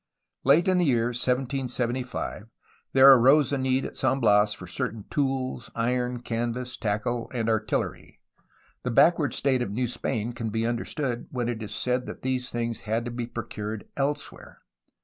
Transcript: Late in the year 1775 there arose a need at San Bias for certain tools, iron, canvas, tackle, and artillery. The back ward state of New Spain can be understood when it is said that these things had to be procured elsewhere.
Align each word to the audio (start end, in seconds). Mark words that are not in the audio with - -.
Late 0.43 0.67
in 0.67 0.79
the 0.79 0.85
year 0.85 1.09
1775 1.09 2.47
there 2.93 3.13
arose 3.13 3.53
a 3.53 3.57
need 3.59 3.85
at 3.85 3.95
San 3.95 4.19
Bias 4.19 4.51
for 4.51 4.65
certain 4.65 5.05
tools, 5.11 5.69
iron, 5.75 6.21
canvas, 6.23 6.75
tackle, 6.75 7.29
and 7.35 7.47
artillery. 7.47 8.19
The 8.81 8.89
back 8.89 9.19
ward 9.19 9.35
state 9.35 9.61
of 9.61 9.69
New 9.69 9.85
Spain 9.85 10.33
can 10.33 10.49
be 10.49 10.65
understood 10.65 11.27
when 11.29 11.47
it 11.47 11.61
is 11.61 11.75
said 11.75 12.07
that 12.07 12.23
these 12.23 12.49
things 12.49 12.79
had 12.89 13.05
to 13.05 13.11
be 13.11 13.27
procured 13.27 13.85
elsewhere. 13.95 14.63